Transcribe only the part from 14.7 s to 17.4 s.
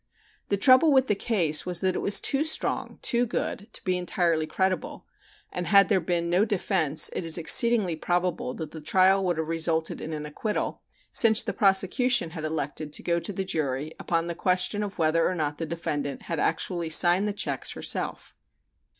of whether or not the defendant had actually signed the